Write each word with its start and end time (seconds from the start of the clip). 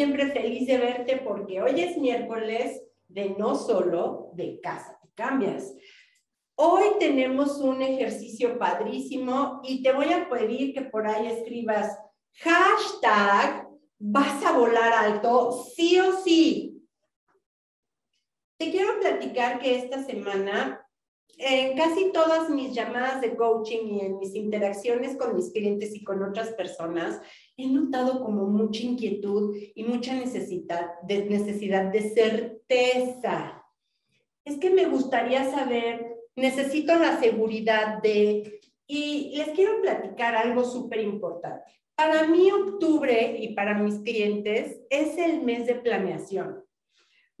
siempre 0.00 0.32
feliz 0.32 0.66
de 0.66 0.78
verte 0.78 1.16
porque 1.18 1.60
hoy 1.60 1.78
es 1.78 1.98
miércoles 1.98 2.82
de 3.06 3.34
no 3.38 3.54
solo 3.54 4.30
de 4.32 4.58
casa 4.62 4.98
te 5.02 5.10
cambias. 5.12 5.74
Hoy 6.54 6.84
tenemos 6.98 7.58
un 7.58 7.82
ejercicio 7.82 8.58
padrísimo 8.58 9.60
y 9.62 9.82
te 9.82 9.92
voy 9.92 10.10
a 10.10 10.26
pedir 10.30 10.72
que 10.72 10.80
por 10.80 11.06
ahí 11.06 11.26
escribas 11.26 11.98
hashtag 12.36 13.68
vas 13.98 14.42
a 14.42 14.52
volar 14.52 14.90
alto 14.90 15.66
sí 15.76 16.00
o 16.00 16.16
sí. 16.24 16.82
Te 18.56 18.70
quiero 18.70 18.98
platicar 19.00 19.58
que 19.58 19.76
esta 19.76 20.02
semana 20.02 20.79
en 21.38 21.76
casi 21.76 22.12
todas 22.12 22.50
mis 22.50 22.74
llamadas 22.74 23.20
de 23.20 23.34
coaching 23.36 23.86
y 23.86 24.00
en 24.00 24.18
mis 24.18 24.34
interacciones 24.34 25.16
con 25.16 25.34
mis 25.34 25.50
clientes 25.52 25.94
y 25.94 26.04
con 26.04 26.22
otras 26.22 26.48
personas, 26.54 27.20
he 27.56 27.66
notado 27.66 28.22
como 28.22 28.46
mucha 28.46 28.82
inquietud 28.82 29.56
y 29.74 29.84
mucha 29.84 30.14
necesidad 30.14 31.00
de, 31.02 31.24
necesidad 31.26 31.92
de 31.92 32.10
certeza. 32.10 33.64
Es 34.44 34.58
que 34.58 34.70
me 34.70 34.86
gustaría 34.86 35.50
saber, 35.50 36.16
necesito 36.36 36.94
la 36.96 37.20
seguridad 37.20 38.02
de, 38.02 38.60
y 38.86 39.36
les 39.36 39.48
quiero 39.50 39.80
platicar 39.80 40.34
algo 40.34 40.64
súper 40.64 41.00
importante. 41.00 41.62
Para 41.94 42.26
mí 42.26 42.50
octubre 42.50 43.36
y 43.38 43.54
para 43.54 43.74
mis 43.74 43.98
clientes 43.98 44.80
es 44.88 45.18
el 45.18 45.42
mes 45.42 45.66
de 45.66 45.74
planeación. 45.74 46.64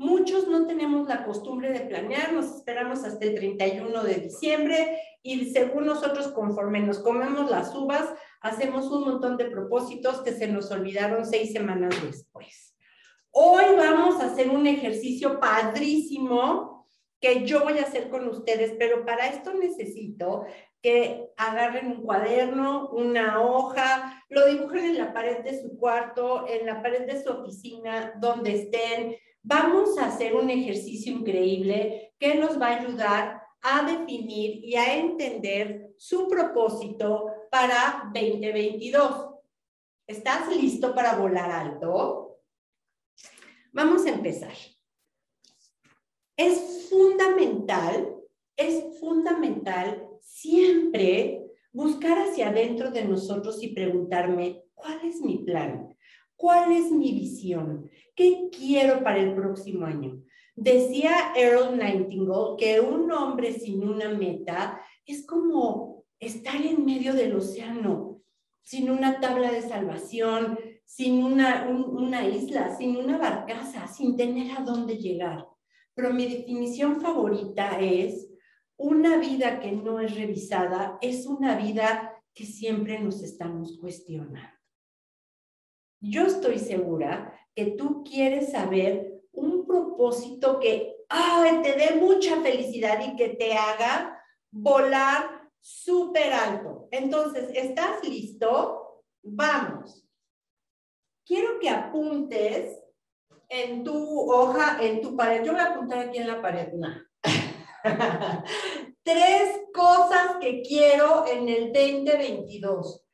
Muchos 0.00 0.48
no 0.48 0.66
tenemos 0.66 1.06
la 1.08 1.26
costumbre 1.26 1.74
de 1.74 1.80
planear, 1.80 2.32
nos 2.32 2.46
esperamos 2.56 3.04
hasta 3.04 3.22
el 3.22 3.34
31 3.34 4.02
de 4.02 4.14
diciembre 4.14 4.98
y 5.22 5.50
según 5.50 5.84
nosotros, 5.84 6.28
conforme 6.28 6.80
nos 6.80 7.00
comemos 7.00 7.50
las 7.50 7.74
uvas, 7.74 8.08
hacemos 8.40 8.90
un 8.90 9.02
montón 9.02 9.36
de 9.36 9.50
propósitos 9.50 10.22
que 10.22 10.32
se 10.32 10.46
nos 10.46 10.70
olvidaron 10.70 11.26
seis 11.26 11.52
semanas 11.52 11.94
después. 12.02 12.74
Hoy 13.30 13.64
vamos 13.76 14.22
a 14.22 14.32
hacer 14.32 14.48
un 14.48 14.66
ejercicio 14.66 15.38
padrísimo 15.38 16.88
que 17.20 17.44
yo 17.44 17.62
voy 17.62 17.76
a 17.76 17.82
hacer 17.82 18.08
con 18.08 18.26
ustedes, 18.26 18.76
pero 18.78 19.04
para 19.04 19.28
esto 19.28 19.52
necesito 19.52 20.46
que 20.80 21.26
agarren 21.36 21.88
un 21.88 22.02
cuaderno, 22.04 22.88
una 22.88 23.42
hoja, 23.42 24.24
lo 24.30 24.46
dibujen 24.46 24.86
en 24.86 24.98
la 24.98 25.12
pared 25.12 25.44
de 25.44 25.60
su 25.60 25.76
cuarto, 25.76 26.46
en 26.48 26.64
la 26.64 26.80
pared 26.80 27.06
de 27.06 27.22
su 27.22 27.30
oficina, 27.30 28.14
donde 28.18 28.62
estén, 28.62 29.16
vamos 29.42 29.98
a 29.98 30.06
hacer 30.06 30.34
un 30.34 30.50
ejercicio 30.50 31.12
increíble 31.12 32.14
que 32.18 32.34
nos 32.34 32.60
va 32.60 32.68
a 32.68 32.80
ayudar 32.80 33.42
a 33.62 33.82
definir 33.82 34.64
y 34.64 34.74
a 34.76 34.96
entender 34.96 35.94
su 35.96 36.28
propósito 36.28 37.26
para 37.50 38.10
2022. 38.12 39.34
¿Estás 40.06 40.54
listo 40.56 40.94
para 40.94 41.16
volar 41.16 41.50
alto? 41.50 42.40
Vamos 43.72 44.06
a 44.06 44.10
empezar. 44.10 44.54
Es 46.36 46.88
fundamental, 46.88 48.16
es 48.56 48.98
fundamental 48.98 50.08
siempre 50.20 51.44
buscar 51.72 52.18
hacia 52.18 52.48
adentro 52.48 52.90
de 52.90 53.04
nosotros 53.04 53.62
y 53.62 53.68
preguntarme, 53.68 54.64
¿cuál 54.74 55.00
es 55.04 55.20
mi 55.20 55.38
plan? 55.38 55.96
¿Cuál 56.40 56.72
es 56.72 56.90
mi 56.90 57.12
visión? 57.12 57.90
¿Qué 58.16 58.48
quiero 58.50 59.04
para 59.04 59.20
el 59.20 59.34
próximo 59.34 59.84
año? 59.84 60.22
Decía 60.56 61.34
Earl 61.36 61.76
Nightingale 61.76 62.56
que 62.56 62.80
un 62.80 63.12
hombre 63.12 63.52
sin 63.52 63.86
una 63.86 64.08
meta 64.08 64.80
es 65.04 65.26
como 65.26 66.06
estar 66.18 66.56
en 66.64 66.86
medio 66.86 67.12
del 67.12 67.36
océano, 67.36 68.22
sin 68.62 68.90
una 68.90 69.20
tabla 69.20 69.52
de 69.52 69.60
salvación, 69.60 70.58
sin 70.86 71.22
una, 71.22 71.68
una 71.68 72.26
isla, 72.26 72.74
sin 72.74 72.96
una 72.96 73.18
barcaza, 73.18 73.86
sin 73.86 74.16
tener 74.16 74.56
a 74.56 74.62
dónde 74.62 74.96
llegar. 74.96 75.46
Pero 75.92 76.14
mi 76.14 76.24
definición 76.24 77.02
favorita 77.02 77.78
es 77.78 78.30
una 78.78 79.18
vida 79.18 79.60
que 79.60 79.72
no 79.72 80.00
es 80.00 80.16
revisada, 80.16 80.96
es 81.02 81.26
una 81.26 81.58
vida 81.58 82.14
que 82.32 82.46
siempre 82.46 82.98
nos 82.98 83.22
estamos 83.22 83.76
cuestionando. 83.78 84.59
Yo 86.00 86.26
estoy 86.26 86.58
segura 86.58 87.32
que 87.54 87.66
tú 87.72 88.02
quieres 88.04 88.52
saber 88.52 89.22
un 89.32 89.66
propósito 89.66 90.58
que 90.58 91.00
te 91.62 91.72
dé 91.72 91.96
mucha 91.96 92.40
felicidad 92.40 93.00
y 93.04 93.16
que 93.16 93.30
te 93.30 93.54
haga 93.54 94.22
volar 94.50 95.48
súper 95.60 96.32
alto. 96.32 96.88
Entonces, 96.90 97.50
¿estás 97.54 98.06
listo? 98.06 99.04
Vamos. 99.22 100.06
Quiero 101.26 101.58
que 101.60 101.68
apuntes 101.68 102.78
en 103.48 103.84
tu 103.84 104.30
hoja, 104.30 104.78
en 104.80 105.00
tu 105.00 105.16
pared. 105.16 105.44
Yo 105.44 105.52
voy 105.52 105.60
a 105.60 105.72
apuntar 105.72 105.98
aquí 105.98 106.18
en 106.18 106.28
la 106.28 106.40
pared. 106.40 106.68
Tres 109.02 109.60
cosas 109.72 110.36
que 110.40 110.62
quiero 110.62 111.26
en 111.26 111.48
el 111.48 111.72
2022. 111.72 113.04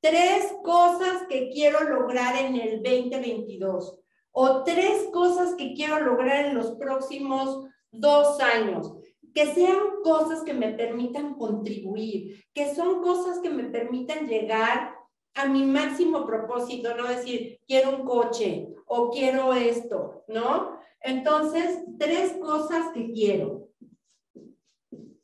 Tres 0.00 0.54
cosas 0.62 1.26
que 1.28 1.50
quiero 1.50 1.80
lograr 1.88 2.36
en 2.36 2.56
el 2.56 2.82
2022 2.82 3.98
o 4.30 4.62
tres 4.62 5.08
cosas 5.12 5.54
que 5.54 5.74
quiero 5.74 6.00
lograr 6.00 6.46
en 6.46 6.54
los 6.54 6.72
próximos 6.72 7.66
dos 7.90 8.40
años. 8.40 8.94
Que 9.34 9.46
sean 9.54 9.78
cosas 10.02 10.42
que 10.42 10.54
me 10.54 10.72
permitan 10.72 11.34
contribuir, 11.34 12.44
que 12.54 12.74
son 12.74 13.02
cosas 13.02 13.40
que 13.40 13.50
me 13.50 13.64
permitan 13.64 14.26
llegar 14.26 14.96
a 15.34 15.46
mi 15.46 15.64
máximo 15.64 16.26
propósito, 16.26 16.96
no 16.96 17.08
decir, 17.08 17.60
quiero 17.66 17.96
un 17.96 18.04
coche 18.04 18.68
o 18.86 19.10
quiero 19.10 19.52
esto, 19.52 20.24
¿no? 20.28 20.78
Entonces, 21.00 21.80
tres 21.98 22.32
cosas 22.40 22.92
que 22.92 23.10
quiero. 23.12 23.68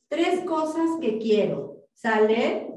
Tres 0.08 0.44
cosas 0.44 0.90
que 1.00 1.18
quiero, 1.18 1.84
¿sale? 1.94 2.73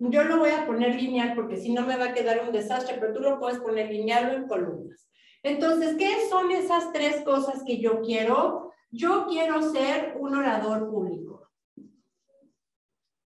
Yo 0.00 0.22
lo 0.22 0.38
voy 0.38 0.50
a 0.50 0.64
poner 0.64 0.94
lineal 0.94 1.34
porque 1.34 1.56
si 1.56 1.72
no 1.72 1.84
me 1.84 1.96
va 1.96 2.06
a 2.06 2.12
quedar 2.12 2.44
un 2.44 2.52
desastre, 2.52 2.98
pero 3.00 3.12
tú 3.12 3.20
lo 3.20 3.40
puedes 3.40 3.58
poner 3.58 3.90
lineal 3.90 4.30
o 4.30 4.32
en 4.34 4.48
columnas. 4.48 5.08
Entonces, 5.42 5.96
¿qué 5.96 6.28
son 6.30 6.52
esas 6.52 6.92
tres 6.92 7.22
cosas 7.24 7.64
que 7.64 7.80
yo 7.80 8.00
quiero? 8.02 8.72
Yo 8.90 9.26
quiero 9.28 9.60
ser 9.72 10.16
un 10.18 10.36
orador 10.36 10.88
público. 10.88 11.50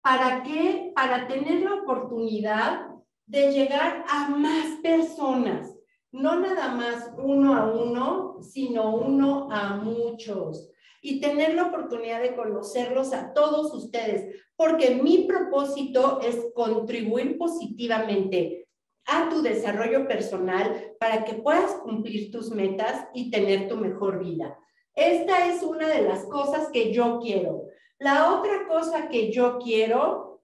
¿Para 0.03 0.43
qué? 0.43 0.93
Para 0.95 1.29
tener 1.29 1.63
la 1.63 1.75
oportunidad 1.75 2.89
de 3.27 3.53
llegar 3.53 4.05
a 4.09 4.31
más 4.31 4.81
personas. 4.83 5.75
No 6.11 6.41
nada 6.41 6.75
más 6.75 7.13
uno 7.19 7.55
a 7.55 7.71
uno, 7.71 8.39
sino 8.43 8.97
uno 8.97 9.49
a 9.51 9.77
muchos 9.77 10.72
y 11.03 11.21
tener 11.21 11.55
la 11.55 11.65
oportunidad 11.65 12.23
de 12.23 12.37
conocerlos 12.37 13.13
a 13.13 13.35
todos 13.35 13.75
ustedes, 13.75 14.41
porque 14.57 14.95
mi 14.95 15.25
propósito 15.25 16.21
es 16.23 16.39
contribuir 16.55 17.37
positivamente 17.37 18.69
a 19.07 19.29
tu 19.29 19.43
desarrollo 19.43 20.07
personal 20.07 20.95
para 21.01 21.25
que 21.25 21.35
puedas 21.35 21.73
cumplir 21.83 22.31
tus 22.31 22.53
metas 22.53 23.09
y 23.13 23.33
tener 23.33 23.69
tu 23.69 23.77
mejor 23.77 24.21
vida. 24.21 24.57
Esta 24.95 25.49
es 25.49 25.63
una 25.65 25.89
de 25.89 26.03
las 26.03 26.25
cosas 26.27 26.69
que 26.73 26.93
yo 26.93 27.19
quiero. 27.21 27.65
La 27.99 28.39
otra 28.39 28.69
cosa 28.69 29.09
que 29.09 29.33
yo 29.33 29.59
quiero 29.59 30.41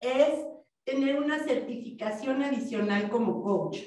es 0.00 0.46
tener 0.84 1.20
una 1.20 1.40
certificación 1.40 2.42
adicional 2.42 3.10
como 3.10 3.42
coach. 3.42 3.80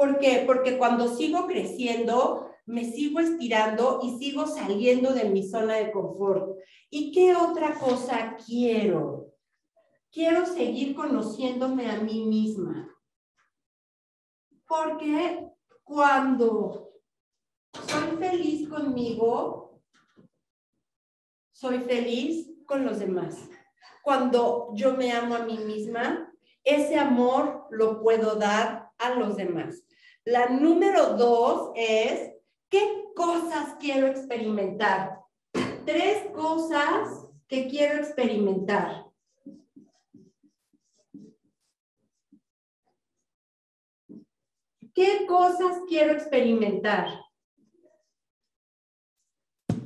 ¿Por 0.00 0.18
qué? 0.18 0.44
Porque 0.46 0.78
cuando 0.78 1.14
sigo 1.14 1.46
creciendo, 1.46 2.50
me 2.64 2.90
sigo 2.90 3.20
estirando 3.20 4.00
y 4.02 4.16
sigo 4.16 4.46
saliendo 4.46 5.12
de 5.12 5.28
mi 5.28 5.46
zona 5.46 5.74
de 5.74 5.92
confort. 5.92 6.58
¿Y 6.88 7.12
qué 7.12 7.36
otra 7.36 7.78
cosa 7.78 8.34
quiero? 8.46 9.34
Quiero 10.10 10.46
seguir 10.46 10.94
conociéndome 10.94 11.90
a 11.90 12.00
mí 12.00 12.24
misma. 12.24 12.96
Porque 14.66 15.46
cuando 15.84 16.94
soy 17.86 18.16
feliz 18.16 18.70
conmigo, 18.70 19.82
soy 21.52 21.80
feliz 21.80 22.50
con 22.64 22.86
los 22.86 23.00
demás. 23.00 23.50
Cuando 24.02 24.70
yo 24.72 24.96
me 24.96 25.12
amo 25.12 25.34
a 25.34 25.44
mí 25.44 25.58
misma, 25.58 26.32
ese 26.64 26.98
amor 26.98 27.66
lo 27.70 28.00
puedo 28.00 28.36
dar 28.36 28.90
a 28.96 29.14
los 29.16 29.36
demás. 29.36 29.84
La 30.30 30.48
número 30.48 31.16
dos 31.16 31.72
es, 31.74 32.36
¿qué 32.68 33.02
cosas 33.16 33.74
quiero 33.80 34.06
experimentar? 34.06 35.24
Tres 35.84 36.30
cosas 36.32 37.26
que 37.48 37.66
quiero 37.66 37.96
experimentar. 37.96 39.06
¿Qué 44.94 45.26
cosas 45.26 45.80
quiero 45.88 46.12
experimentar? 46.12 47.08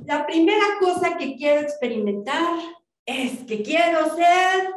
La 0.05 0.27
primera 0.27 0.77
cosa 0.79 1.17
que 1.17 1.37
quiero 1.37 1.61
experimentar 1.61 2.59
es 3.03 3.43
que 3.45 3.63
quiero 3.63 4.15
ser 4.15 4.75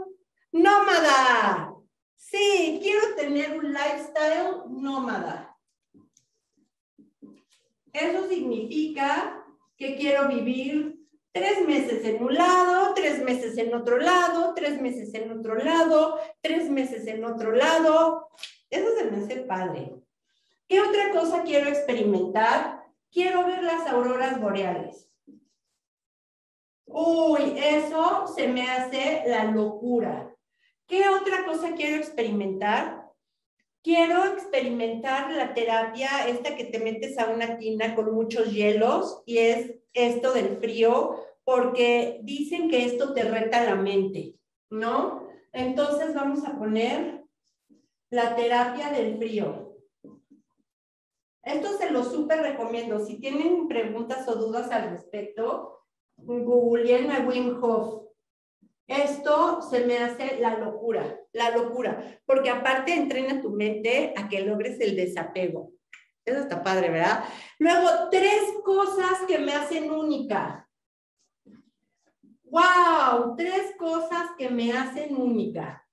nómada. 0.50 1.74
Sí, 2.16 2.80
quiero 2.82 3.14
tener 3.16 3.58
un 3.58 3.70
lifestyle 3.70 4.62
nómada. 4.70 5.47
Eso 7.92 8.28
significa 8.28 9.44
que 9.76 9.96
quiero 9.96 10.28
vivir 10.28 10.98
tres 11.32 11.66
meses 11.66 12.04
en 12.04 12.22
un 12.22 12.34
lado, 12.34 12.94
tres 12.94 13.22
meses 13.22 13.56
en 13.58 13.74
otro 13.74 13.98
lado, 13.98 14.54
tres 14.54 14.80
meses 14.80 15.14
en 15.14 15.30
otro 15.30 15.54
lado, 15.54 16.18
tres 16.40 16.68
meses 16.70 17.06
en 17.06 17.24
otro 17.24 17.52
lado. 17.52 18.28
Eso 18.70 18.88
se 18.96 19.04
me 19.04 19.24
hace 19.24 19.36
padre. 19.42 19.92
¿Qué 20.66 20.80
otra 20.80 21.10
cosa 21.12 21.42
quiero 21.42 21.68
experimentar? 21.68 22.84
Quiero 23.10 23.46
ver 23.46 23.62
las 23.62 23.86
auroras 23.86 24.40
boreales. 24.40 25.10
Uy, 26.84 27.54
eso 27.56 28.26
se 28.34 28.48
me 28.48 28.68
hace 28.68 29.22
la 29.26 29.44
locura. 29.44 30.34
¿Qué 30.86 31.08
otra 31.08 31.44
cosa 31.44 31.72
quiero 31.74 31.96
experimentar? 31.96 32.97
Quiero 33.88 34.22
experimentar 34.26 35.32
la 35.32 35.54
terapia, 35.54 36.28
esta 36.28 36.54
que 36.54 36.64
te 36.64 36.78
metes 36.78 37.18
a 37.18 37.30
una 37.30 37.56
tina 37.56 37.94
con 37.94 38.14
muchos 38.14 38.52
hielos 38.52 39.22
y 39.24 39.38
es 39.38 39.76
esto 39.94 40.34
del 40.34 40.58
frío, 40.58 41.16
porque 41.42 42.20
dicen 42.22 42.68
que 42.68 42.84
esto 42.84 43.14
te 43.14 43.22
reta 43.22 43.64
la 43.64 43.76
mente, 43.76 44.34
¿no? 44.68 45.26
Entonces 45.54 46.14
vamos 46.14 46.44
a 46.44 46.58
poner 46.58 47.24
la 48.10 48.36
terapia 48.36 48.90
del 48.90 49.16
frío. 49.16 49.74
Esto 51.42 51.78
se 51.78 51.90
lo 51.90 52.04
súper 52.04 52.40
recomiendo. 52.40 53.02
Si 53.06 53.18
tienen 53.18 53.68
preguntas 53.68 54.28
o 54.28 54.34
dudas 54.34 54.70
al 54.70 54.90
respecto, 54.90 55.80
googleen 56.18 57.10
a 57.10 57.26
Wim 57.26 57.58
Hof. 57.64 58.07
Esto 58.88 59.60
se 59.60 59.84
me 59.84 59.98
hace 59.98 60.40
la 60.40 60.56
locura, 60.56 61.20
la 61.32 61.50
locura, 61.50 62.20
porque 62.24 62.48
aparte 62.48 62.94
entrena 62.94 63.42
tu 63.42 63.50
mente 63.50 64.14
a 64.16 64.28
que 64.28 64.40
logres 64.40 64.80
el 64.80 64.96
desapego. 64.96 65.72
Eso 66.24 66.40
está 66.40 66.62
padre, 66.62 66.88
¿verdad? 66.88 67.22
Luego, 67.58 68.08
tres 68.10 68.42
cosas 68.64 69.20
que 69.28 69.38
me 69.38 69.52
hacen 69.52 69.90
única. 69.90 70.66
¡Wow! 72.44 73.36
Tres 73.36 73.74
cosas 73.78 74.30
que 74.38 74.48
me 74.48 74.72
hacen 74.72 75.14
única. 75.16 75.86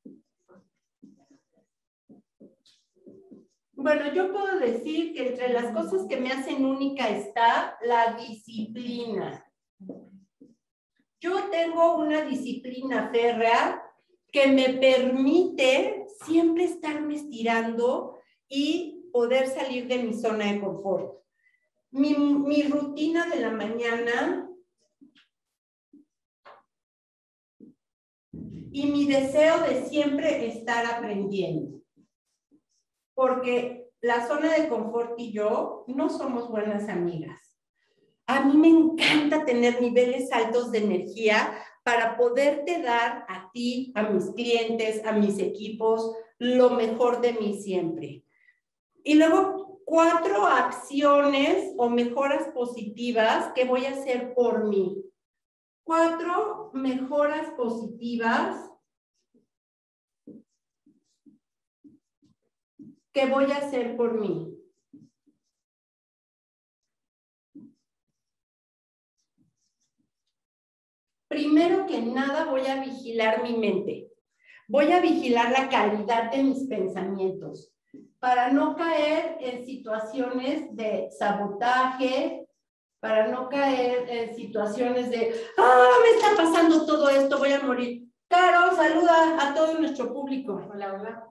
Bueno, 3.73 4.13
yo 4.13 4.31
puedo 4.31 4.57
decir 4.57 5.13
que 5.13 5.27
entre 5.27 5.49
las 5.49 5.73
cosas 5.73 6.07
que 6.07 6.15
me 6.15 6.31
hacen 6.31 6.63
única 6.63 7.09
está 7.09 7.77
la 7.81 8.13
disciplina. 8.13 9.45
Yo 11.19 11.49
tengo 11.49 11.97
una 11.97 12.21
disciplina 12.21 13.09
férrea 13.11 13.81
que 14.31 14.47
me 14.47 14.69
permite 14.73 16.05
siempre 16.23 16.65
estarme 16.65 17.15
estirando 17.15 18.19
y 18.49 19.09
poder 19.11 19.47
salir 19.47 19.87
de 19.87 20.03
mi 20.03 20.13
zona 20.13 20.51
de 20.51 20.59
confort. 20.59 21.23
Mi, 21.91 22.13
mi 22.15 22.63
rutina 22.63 23.27
de 23.27 23.39
la 23.39 23.51
mañana 23.51 24.49
y 28.75 28.87
mi 28.87 29.05
deseo 29.05 29.61
de 29.61 29.85
siempre 29.85 30.47
estar 30.47 30.85
aprendiendo. 30.85 31.81
Porque 33.13 33.89
la 34.01 34.27
zona 34.27 34.53
de 34.53 34.67
confort 34.67 35.17
y 35.17 35.31
yo 35.31 35.85
no 35.87 36.09
somos 36.09 36.49
buenas 36.49 36.89
amigas. 36.89 37.44
A 38.27 38.43
mí 38.43 38.57
me 38.57 38.69
encanta 38.69 39.45
tener 39.45 39.81
niveles 39.81 40.31
altos 40.31 40.71
de 40.71 40.79
energía 40.79 41.57
para 41.83 42.17
poderte 42.17 42.81
dar 42.81 43.25
a 43.29 43.51
ti, 43.53 43.91
a 43.95 44.03
mis 44.03 44.31
clientes, 44.31 45.05
a 45.05 45.11
mis 45.11 45.37
equipos, 45.37 46.15
lo 46.39 46.71
mejor 46.71 47.21
de 47.21 47.33
mí 47.33 47.61
siempre. 47.61 48.23
Y 49.03 49.13
luego, 49.13 49.81
cuatro 49.85 50.47
acciones 50.47 51.71
o 51.77 51.89
mejoras 51.89 52.47
positivas 52.49 53.53
que 53.53 53.65
voy 53.65 53.85
a 53.85 53.91
hacer 53.91 54.33
por 54.33 54.67
mí. 54.67 55.03
Cuatro 55.83 56.71
mejoras 56.73 57.51
positivas 57.51 58.71
que 63.13 63.27
voy 63.27 63.51
a 63.51 63.57
hacer 63.57 63.95
por 63.95 64.19
mí. 64.19 64.51
Primero 71.35 71.85
que 71.85 72.01
nada 72.01 72.45
voy 72.45 72.65
a 72.65 72.79
vigilar 72.79 73.43
mi 73.43 73.57
mente. 73.57 74.09
Voy 74.69 74.89
a 74.93 75.01
vigilar 75.01 75.51
la 75.51 75.67
calidad 75.67 76.31
de 76.31 76.41
mis 76.41 76.63
pensamientos 76.63 77.73
para 78.19 78.51
no 78.51 78.75
caer 78.77 79.37
en 79.41 79.65
situaciones 79.65 80.73
de 80.73 81.09
sabotaje, 81.11 82.47
para 83.01 83.27
no 83.27 83.49
caer 83.49 84.09
en 84.09 84.35
situaciones 84.35 85.11
de, 85.11 85.35
ah, 85.57 85.89
me 86.03 86.11
está 86.11 86.41
pasando 86.41 86.85
todo 86.85 87.09
esto, 87.09 87.37
voy 87.37 87.51
a 87.51 87.59
morir. 87.59 88.07
Caro, 88.29 88.73
saluda 88.73 89.37
a 89.37 89.53
todo 89.53 89.77
nuestro 89.77 90.13
público. 90.13 90.65
Hola, 90.71 90.93
hola. 90.93 91.27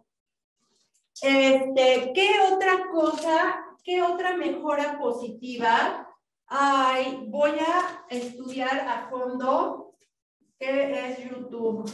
Este, 1.22 2.12
¿qué 2.14 2.28
otra 2.52 2.90
cosa, 2.92 3.64
qué 3.82 4.02
otra 4.02 4.36
mejora 4.36 4.98
positiva? 4.98 6.14
Ay, 6.46 7.24
voy 7.26 7.52
a 7.52 8.04
estudiar 8.10 8.86
a 8.86 9.08
fondo 9.08 9.83
¿Qué 10.64 11.10
es 11.10 11.18
YouTube? 11.18 11.84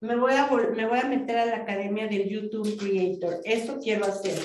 Me 0.00 0.14
voy, 0.14 0.34
a, 0.34 0.46
me 0.46 0.86
voy 0.86 0.98
a 1.00 1.08
meter 1.08 1.36
a 1.36 1.46
la 1.46 1.56
academia 1.56 2.06
del 2.06 2.28
YouTube 2.28 2.78
Creator. 2.78 3.40
Eso 3.42 3.80
quiero 3.82 4.04
hacer. 4.04 4.38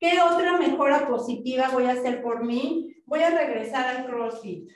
¿Qué 0.00 0.18
otra 0.22 0.56
mejora 0.56 1.06
positiva 1.06 1.68
voy 1.70 1.84
a 1.84 1.92
hacer 1.92 2.22
por 2.22 2.42
mí? 2.46 2.96
Voy 3.04 3.20
a 3.20 3.28
regresar 3.28 3.94
al 3.94 4.06
CrossFit. 4.06 4.70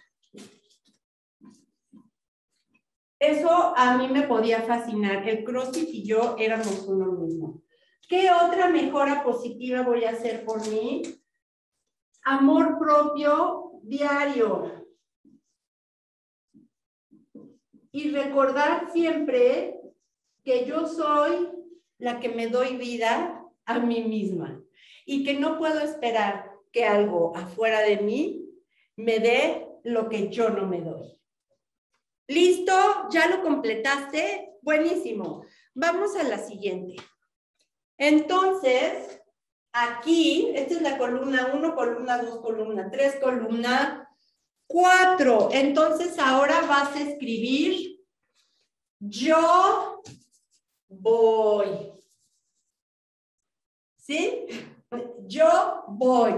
Eso 3.18 3.74
a 3.74 3.96
mí 3.96 4.08
me 4.08 4.24
podía 4.24 4.60
fascinar. 4.60 5.26
El 5.26 5.42
CrossFit 5.42 5.88
y 5.88 6.06
yo 6.06 6.36
éramos 6.38 6.86
uno 6.86 7.12
mismo. 7.12 7.62
¿Qué 8.10 8.30
otra 8.30 8.68
mejora 8.68 9.24
positiva 9.24 9.80
voy 9.82 10.04
a 10.04 10.10
hacer 10.10 10.44
por 10.44 10.68
mí? 10.68 11.00
Amor 12.24 12.78
propio 12.78 13.80
diario 13.84 14.79
y 17.92 18.10
recordar 18.10 18.90
siempre 18.92 19.80
que 20.44 20.64
yo 20.64 20.86
soy 20.86 21.48
la 21.98 22.20
que 22.20 22.28
me 22.28 22.48
doy 22.48 22.76
vida 22.76 23.44
a 23.64 23.78
mí 23.78 24.02
misma 24.02 24.60
y 25.04 25.24
que 25.24 25.34
no 25.34 25.58
puedo 25.58 25.80
esperar 25.80 26.50
que 26.72 26.84
algo 26.84 27.36
afuera 27.36 27.80
de 27.80 27.98
mí 27.98 28.48
me 28.96 29.18
dé 29.18 29.66
lo 29.84 30.08
que 30.08 30.28
yo 30.28 30.50
no 30.50 30.66
me 30.66 30.80
doy. 30.80 31.18
¿Listo? 32.28 32.72
¿Ya 33.10 33.26
lo 33.26 33.42
completaste? 33.42 34.52
Buenísimo. 34.62 35.44
Vamos 35.74 36.14
a 36.16 36.22
la 36.22 36.38
siguiente. 36.38 36.96
Entonces, 37.98 39.20
aquí, 39.72 40.52
esta 40.54 40.74
es 40.74 40.82
la 40.82 40.96
columna 40.96 41.50
1, 41.52 41.74
columna 41.74 42.22
2, 42.22 42.40
columna 42.40 42.90
3, 42.90 43.16
columna 43.16 44.09
Cuatro. 44.72 45.48
Entonces 45.50 46.16
ahora 46.16 46.60
vas 46.60 46.94
a 46.94 47.00
escribir 47.00 47.90
yo 49.00 50.02
voy. 50.88 51.92
¿Sí? 53.96 54.46
Yo 55.26 55.84
voy. 55.88 56.34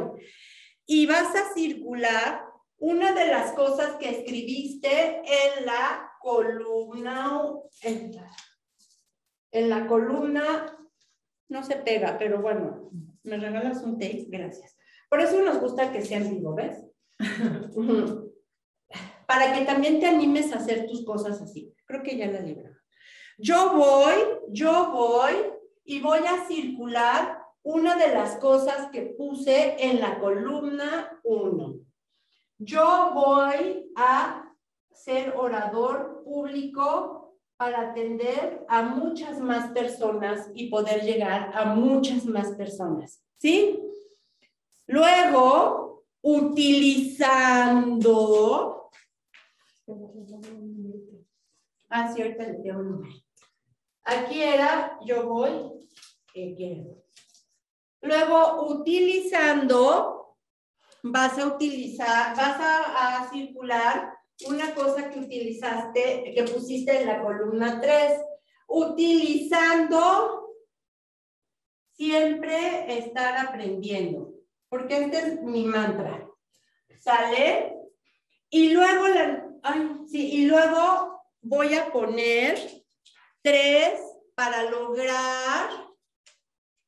Y 0.86 1.06
vas 1.06 1.34
a 1.34 1.52
circular 1.52 2.44
una 2.78 3.12
de 3.12 3.26
las 3.26 3.52
cosas 3.52 3.96
que 3.96 4.10
escribiste 4.10 5.22
en 5.24 5.66
la 5.66 6.12
columna, 6.20 7.52
en 9.50 9.68
la, 9.68 9.86
columna, 9.86 10.78
no 11.48 11.62
se 11.64 11.76
pega, 11.76 12.16
pero 12.18 12.40
bueno, 12.40 12.90
me 13.24 13.36
regalas 13.38 13.82
un 13.82 13.98
tape, 13.98 14.26
gracias. 14.28 14.76
Por 15.08 15.20
eso 15.20 15.42
nos 15.42 15.58
gusta 15.58 15.92
que 15.92 16.04
sean 16.04 16.30
vivo, 16.30 16.54
¿ves? 16.54 16.91
Para 19.26 19.54
que 19.54 19.64
también 19.64 20.00
te 20.00 20.06
animes 20.06 20.52
a 20.52 20.56
hacer 20.56 20.86
tus 20.86 21.04
cosas 21.04 21.40
así. 21.40 21.72
Creo 21.86 22.02
que 22.02 22.16
ya 22.16 22.26
la 22.26 22.40
libro. 22.40 22.70
Yo 23.38 23.72
voy, 23.74 24.14
yo 24.50 24.90
voy 24.92 25.32
y 25.84 26.00
voy 26.00 26.20
a 26.20 26.46
circular 26.46 27.42
una 27.62 27.96
de 27.96 28.08
las 28.08 28.36
cosas 28.36 28.90
que 28.90 29.02
puse 29.02 29.76
en 29.78 30.00
la 30.00 30.18
columna 30.18 31.20
1. 31.22 31.74
Yo 32.58 33.10
voy 33.14 33.90
a 33.96 34.54
ser 34.92 35.34
orador 35.36 36.22
público 36.24 37.36
para 37.56 37.90
atender 37.90 38.64
a 38.68 38.82
muchas 38.82 39.40
más 39.40 39.70
personas 39.72 40.50
y 40.54 40.68
poder 40.68 41.02
llegar 41.02 41.50
a 41.54 41.74
muchas 41.74 42.24
más 42.24 42.52
personas. 42.56 43.24
¿Sí? 43.38 43.80
Luego, 44.86 45.91
utilizando, 46.22 48.12
Ah, 51.94 52.10
sí, 52.10 52.22
ahorita 52.22 52.44
le 52.44 52.54
tengo 52.54 52.80
un 52.80 52.90
número. 52.92 53.14
Aquí 54.04 54.42
era, 54.42 54.98
yo 55.04 55.28
voy. 55.28 55.50
Luego, 58.00 58.66
utilizando, 58.70 60.38
vas 61.02 61.38
a 61.38 61.46
utilizar, 61.48 62.34
vas 62.34 62.58
a, 62.58 63.18
a, 63.18 63.30
circular 63.30 64.14
una 64.46 64.74
cosa 64.74 65.10
que 65.10 65.18
utilizaste, 65.18 66.32
que 66.34 66.44
pusiste 66.44 67.02
en 67.02 67.08
la 67.08 67.22
columna 67.22 67.78
3. 67.78 68.18
Utilizando, 68.68 70.56
siempre 71.92 72.96
estar 72.98 73.46
aprendiendo, 73.46 74.31
porque 74.72 75.04
este 75.04 75.18
es 75.18 75.42
mi 75.42 75.66
mantra. 75.66 76.26
¿Sale? 76.98 77.76
Y 78.48 78.70
luego, 78.70 79.06
la, 79.06 79.46
ay, 79.62 79.98
sí, 80.10 80.32
y 80.32 80.46
luego 80.46 81.22
voy 81.42 81.74
a 81.74 81.92
poner 81.92 82.58
tres 83.42 84.00
para 84.34 84.62
lograr, 84.70 85.68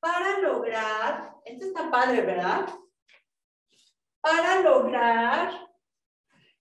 para 0.01 0.39
lograr, 0.39 1.35
esto 1.45 1.67
está 1.67 1.91
padre, 1.91 2.23
¿verdad? 2.23 2.67
Para 4.23 4.61
lograr, 4.61 5.69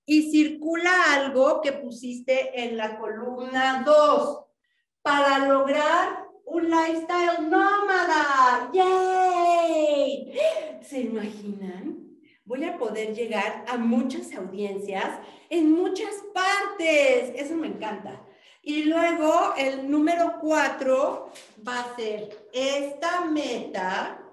y 0.06 0.30
circula 0.30 0.92
algo 1.14 1.62
que 1.62 1.72
pusiste 1.72 2.66
en 2.66 2.76
la 2.76 3.00
columna 3.00 3.82
2, 3.86 4.46
para 5.02 5.40
lograr 5.48 6.28
un 6.48 6.70
lifestyle 6.70 7.50
nómada. 7.50 8.70
¡Yay! 8.74 10.63
¿Se 10.94 11.00
imaginan? 11.00 12.20
voy 12.46 12.66
a 12.66 12.78
poder 12.78 13.16
llegar 13.16 13.66
a 13.68 13.78
muchas 13.78 14.32
audiencias 14.36 15.20
en 15.50 15.72
muchas 15.72 16.14
partes. 16.36 17.32
Eso 17.36 17.56
me 17.56 17.66
encanta. 17.66 18.24
Y 18.62 18.84
luego 18.84 19.56
el 19.58 19.90
número 19.90 20.38
cuatro 20.40 21.32
va 21.68 21.80
a 21.80 21.96
ser 21.96 22.48
esta 22.54 23.26
meta, 23.26 24.24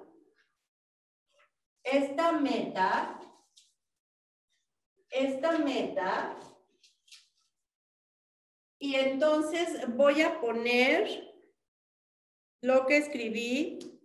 esta 1.83 2.33
meta, 2.33 3.19
esta 5.09 5.57
meta. 5.57 6.37
Y 8.79 8.97
entonces 8.97 9.89
voy 9.97 10.21
a 10.21 10.39
poner 10.43 11.27
lo 12.61 12.85
que 12.85 12.99
escribí 12.99 14.00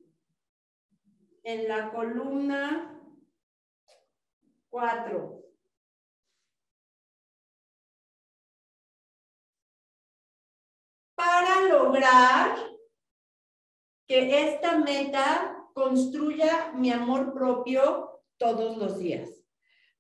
en 1.46 1.68
la 1.68 1.92
columna 1.92 2.92
Cuatro. 4.76 5.42
Para 11.16 11.62
lograr 11.70 12.58
que 14.06 14.50
esta 14.50 14.80
meta 14.80 15.66
construya 15.74 16.74
mi 16.76 16.92
amor 16.92 17.34
propio 17.34 18.22
todos 18.38 18.76
los 18.76 19.00
días. 19.00 19.30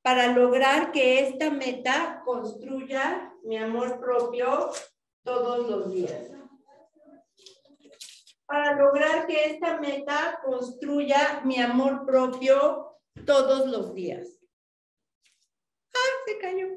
Para 0.01 0.33
lograr 0.33 0.91
que 0.91 1.25
esta 1.25 1.51
meta 1.51 2.21
construya 2.25 3.33
mi 3.43 3.55
amor 3.55 4.01
propio 4.01 4.71
todos 5.23 5.69
los 5.69 5.93
días. 5.93 6.34
Para 8.45 8.75
lograr 8.75 9.25
que 9.25 9.45
esta 9.45 9.79
meta 9.79 10.39
construya 10.43 11.41
mi 11.43 11.59
amor 11.59 12.05
propio 12.05 12.99
todos 13.25 13.67
los 13.67 13.93
días. 13.93 14.39
¡Ah, 15.93 16.11
se 16.25 16.37
cayó! 16.37 16.67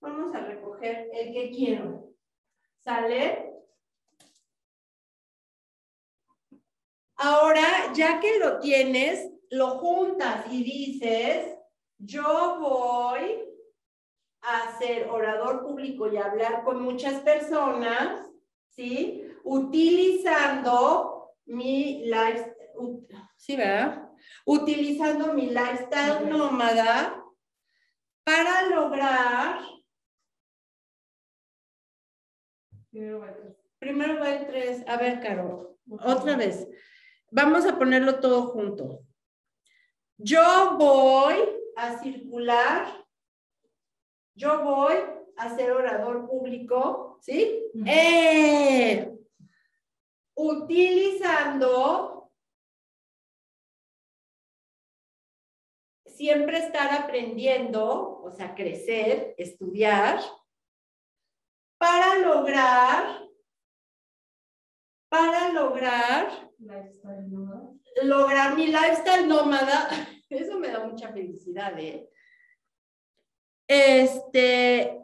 Vamos 0.00 0.34
a 0.34 0.40
recoger 0.40 1.08
el 1.12 1.32
que 1.32 1.50
quiero. 1.50 2.10
¿Sale? 2.80 3.54
Ahora, 7.16 7.92
ya 7.94 8.20
que 8.20 8.38
lo 8.38 8.58
tienes, 8.58 9.30
lo 9.50 9.78
juntas 9.78 10.44
y 10.50 10.62
dices, 10.62 11.56
yo 11.98 12.58
voy 12.60 13.40
a 14.42 14.78
ser 14.78 15.08
orador 15.08 15.62
público 15.62 16.12
y 16.12 16.18
hablar 16.18 16.64
con 16.64 16.82
muchas 16.82 17.20
personas, 17.20 18.30
¿sí? 18.68 19.24
Utilizando 19.46 21.34
mi 21.44 22.06
lifestyle, 22.06 23.06
¿sí, 23.36 23.56
verdad? 23.56 24.10
Utilizando 24.46 25.34
mi 25.34 25.50
lifestyle 25.50 26.28
nómada 26.28 27.22
para 28.24 28.68
lograr... 28.68 29.60
Primero 33.78 34.20
va 34.20 34.30
el 34.30 34.46
3. 34.46 34.84
A 34.88 34.96
ver, 34.96 35.20
Caro, 35.20 35.76
otra 35.90 36.36
vez. 36.36 36.66
Vamos 37.30 37.66
a 37.66 37.76
ponerlo 37.76 38.20
todo 38.20 38.46
junto. 38.46 39.00
Yo 40.16 40.76
voy 40.78 41.36
a 41.76 41.98
circular. 41.98 43.04
Yo 44.36 44.62
voy 44.62 44.94
a 45.36 45.54
ser 45.54 45.72
orador 45.72 46.26
público, 46.26 47.18
¿sí? 47.20 47.62
Eh, 47.86 49.12
utilizando 50.36 52.14
siempre 56.06 56.58
estar 56.58 56.92
aprendiendo, 56.92 58.20
o 58.22 58.30
sea, 58.30 58.54
crecer, 58.54 59.34
estudiar, 59.36 60.20
para 61.78 62.18
lograr, 62.18 63.28
para 65.08 65.48
lograr, 65.50 66.50
lograr 68.02 68.54
mi 68.54 68.66
lifestyle 68.68 69.26
nómada. 69.26 69.88
Eso 70.30 70.58
me 70.58 70.68
da 70.68 70.84
mucha 70.84 71.12
felicidad, 71.12 71.78
¿eh? 71.78 72.08
Este, 73.68 75.00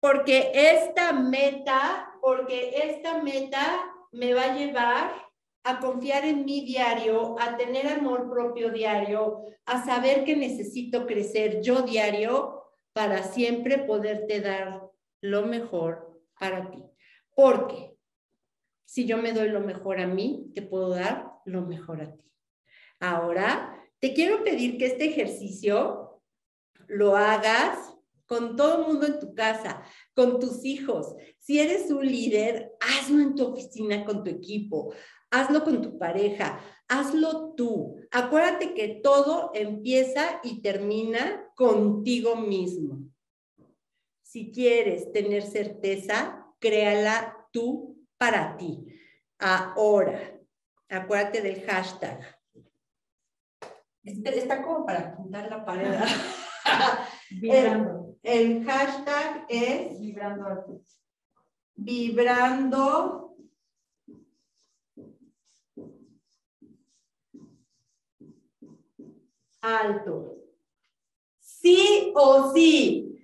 porque 0.00 0.52
esta 0.54 1.12
meta, 1.12 2.12
porque 2.20 2.70
esta 2.76 3.22
meta 3.22 3.97
me 4.12 4.34
va 4.34 4.44
a 4.44 4.56
llevar 4.56 5.28
a 5.64 5.80
confiar 5.80 6.24
en 6.24 6.44
mi 6.44 6.64
diario, 6.64 7.38
a 7.38 7.56
tener 7.56 7.86
amor 7.88 8.30
propio 8.30 8.70
diario, 8.70 9.42
a 9.66 9.84
saber 9.84 10.24
que 10.24 10.36
necesito 10.36 11.06
crecer 11.06 11.60
yo 11.60 11.82
diario 11.82 12.64
para 12.92 13.22
siempre 13.22 13.78
poderte 13.78 14.40
dar 14.40 14.82
lo 15.20 15.46
mejor 15.46 16.22
para 16.38 16.70
ti. 16.70 16.82
Porque 17.34 17.96
si 18.84 19.04
yo 19.04 19.18
me 19.18 19.32
doy 19.32 19.50
lo 19.50 19.60
mejor 19.60 20.00
a 20.00 20.06
mí, 20.06 20.50
te 20.54 20.62
puedo 20.62 20.90
dar 20.90 21.32
lo 21.44 21.62
mejor 21.62 22.00
a 22.00 22.16
ti. 22.16 22.24
Ahora, 23.00 23.78
te 23.98 24.14
quiero 24.14 24.42
pedir 24.42 24.78
que 24.78 24.86
este 24.86 25.06
ejercicio 25.06 26.22
lo 26.86 27.16
hagas 27.16 27.97
con 28.28 28.54
todo 28.54 28.82
el 28.82 28.86
mundo 28.86 29.06
en 29.06 29.18
tu 29.18 29.34
casa, 29.34 29.82
con 30.14 30.38
tus 30.38 30.64
hijos. 30.64 31.16
Si 31.38 31.58
eres 31.58 31.90
un 31.90 32.06
líder, 32.06 32.70
hazlo 32.78 33.20
en 33.20 33.34
tu 33.34 33.46
oficina 33.46 34.04
con 34.04 34.22
tu 34.22 34.30
equipo 34.30 34.92
hazlo 35.30 35.64
con 35.64 35.82
tu 35.82 35.98
pareja, 35.98 36.60
hazlo 36.88 37.54
tú. 37.54 38.00
Acuérdate 38.10 38.74
que 38.74 39.00
todo 39.02 39.50
empieza 39.54 40.40
y 40.42 40.62
termina 40.62 41.44
contigo 41.54 42.36
mismo. 42.36 43.00
Si 44.22 44.50
quieres 44.52 45.12
tener 45.12 45.42
certeza, 45.42 46.46
créala 46.58 47.48
tú 47.52 48.04
para 48.18 48.56
ti. 48.56 48.84
Ahora, 49.38 50.20
acuérdate 50.88 51.40
del 51.42 51.62
hashtag. 51.62 52.20
Está 54.02 54.62
como 54.62 54.86
para 54.86 55.00
apuntar 55.00 55.48
la 55.50 55.64
pared. 55.64 55.92
El, 58.28 58.62
hashtag 58.62 59.46
es 59.48 59.98
vibrando. 59.98 60.82
Vibrando 61.74 63.34
alto. 69.62 70.36
Sí 71.40 72.12
o 72.14 72.52
sí. 72.52 73.18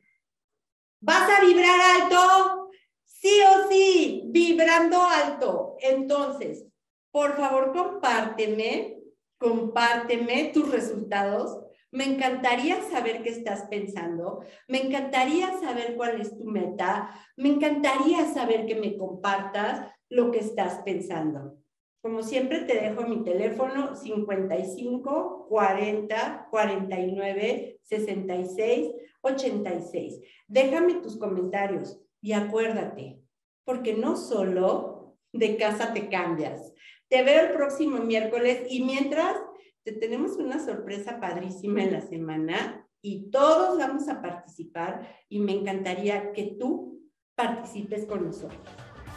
¿Vas 1.00 1.28
a 1.28 1.44
vibrar 1.44 1.78
alto? 2.00 2.70
Sí 3.04 3.40
o 3.42 3.68
sí, 3.68 4.22
vibrando 4.28 5.02
alto. 5.02 5.76
Entonces, 5.80 6.64
por 7.10 7.36
favor, 7.36 7.74
compárteme, 7.74 9.02
compárteme 9.36 10.50
tus 10.54 10.70
resultados. 10.70 11.63
Me 11.94 12.02
encantaría 12.06 12.82
saber 12.82 13.22
qué 13.22 13.30
estás 13.30 13.68
pensando. 13.70 14.40
Me 14.66 14.84
encantaría 14.84 15.56
saber 15.60 15.94
cuál 15.94 16.20
es 16.20 16.36
tu 16.36 16.42
meta. 16.42 17.14
Me 17.36 17.50
encantaría 17.50 18.26
saber 18.34 18.66
que 18.66 18.74
me 18.74 18.98
compartas 18.98 19.92
lo 20.08 20.32
que 20.32 20.40
estás 20.40 20.82
pensando. 20.84 21.56
Como 22.02 22.24
siempre 22.24 22.62
te 22.62 22.80
dejo 22.80 23.02
mi 23.02 23.22
teléfono 23.22 23.94
55 23.94 25.46
40 25.48 26.48
49 26.50 27.78
66 27.80 28.90
86. 29.20 30.20
Déjame 30.48 30.94
tus 30.94 31.16
comentarios 31.16 32.00
y 32.20 32.32
acuérdate, 32.32 33.20
porque 33.64 33.94
no 33.94 34.16
solo 34.16 35.16
de 35.32 35.56
casa 35.56 35.92
te 35.92 36.08
cambias. 36.08 36.72
Te 37.06 37.22
veo 37.22 37.44
el 37.44 37.52
próximo 37.52 37.98
miércoles 37.98 38.66
y 38.68 38.82
mientras 38.82 39.36
te 39.84 39.92
tenemos 39.92 40.36
una 40.36 40.64
sorpresa 40.64 41.20
padrísima 41.20 41.82
en 41.82 41.92
la 41.92 42.00
semana 42.00 42.88
y 43.02 43.30
todos 43.30 43.78
vamos 43.78 44.08
a 44.08 44.22
participar 44.22 45.06
y 45.28 45.40
me 45.40 45.52
encantaría 45.52 46.32
que 46.32 46.56
tú 46.58 47.02
participes 47.34 48.06
con 48.06 48.24
nosotros. 48.24 48.62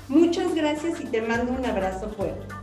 Muchas 0.09 0.53
gracias 0.53 1.00
y 1.00 1.05
te 1.05 1.21
mando 1.21 1.53
un 1.53 1.65
abrazo 1.65 2.09
fuerte. 2.09 2.53